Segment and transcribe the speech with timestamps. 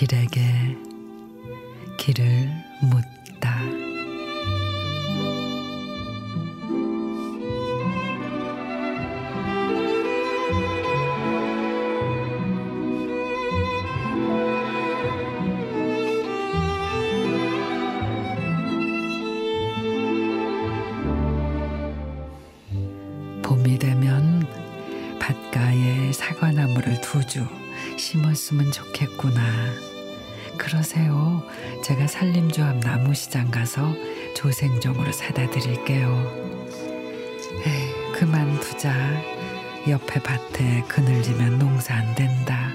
[0.00, 0.40] 길에게
[1.98, 2.48] 길을
[2.80, 3.89] 묻다.
[23.60, 24.46] 봄이 되면
[25.20, 27.46] 밭가에 사과나무를 두 주
[27.98, 29.42] 심었으면 좋겠구나.
[30.56, 31.42] 그러세요.
[31.84, 33.94] 제가 산림조합 나무시장 가서
[34.34, 36.08] 조생종으로 사다 드릴게요.
[37.66, 38.94] 에이, 그만 두자.
[39.88, 42.70] 옆에 밭에 그늘지면 농사 안 된다.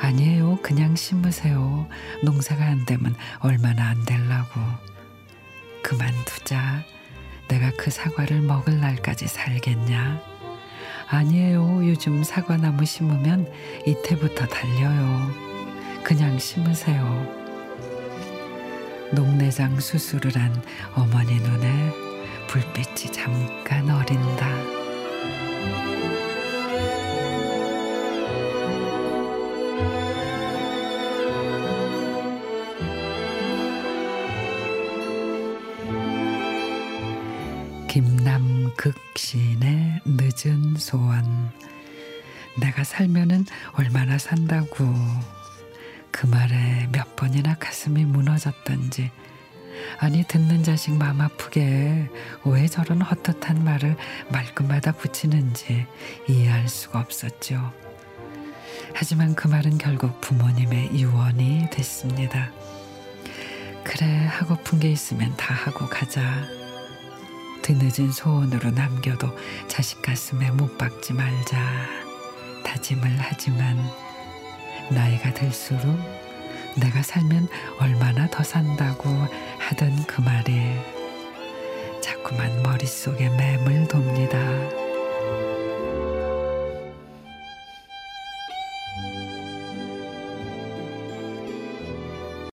[0.00, 0.58] 아니에요.
[0.62, 1.86] 그냥 심으세요.
[2.22, 4.60] 농사가 안 되면 얼마나 안 될라고.
[5.82, 6.82] 그만 두자.
[7.50, 10.22] 내가 그 사과를 먹을 날까지 살겠냐?
[11.08, 11.80] 아니에요.
[11.88, 13.50] 요즘 사과나무 심으면
[13.84, 15.28] 이태부터 달려요.
[16.04, 17.26] 그냥 심으세요.
[19.12, 20.62] 녹내장 수술을 한
[20.94, 21.92] 어머니 눈에
[22.46, 24.49] 불빛이 잠깐 어린다.
[37.90, 39.58] 김남극신의
[40.04, 41.50] 늦은 소원.
[42.60, 44.86] 내가 살면은 얼마나 산다고.
[46.12, 49.10] 그 말에 몇 번이나 가슴이 무너졌던지.
[49.98, 52.08] 아니 듣는 자식 마음 아프게
[52.44, 53.96] 왜 저런 헛헛한 말을
[54.28, 55.88] 말끝마다 붙이는지
[56.28, 57.72] 이해할 수가 없었죠.
[58.94, 62.52] 하지만 그 말은 결국 부모님의 유언이 됐습니다.
[63.82, 66.59] 그래 하고픈 게 있으면 다 하고 가자.
[67.70, 69.28] 뒤늦은 소원으로 남겨도
[69.68, 71.56] 자식 가슴에 못 박지 말자
[72.64, 73.78] 다짐을 하지만
[74.90, 75.84] 나이가 들수록
[76.80, 77.46] 내가 살면
[77.78, 79.08] 얼마나 더 산다고
[79.58, 80.60] 하던 그 말이
[82.02, 84.09] 자꾸만 머릿속에 맴을 돕니다.